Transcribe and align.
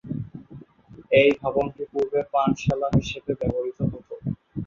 এই 1.11 1.29
ভবনটি 1.39 1.83
পূর্বে 1.91 2.21
পানশালা 2.33 2.87
হিসেবে 2.97 3.31
ব্যবহৃত 3.39 3.79
হত। 3.91 4.09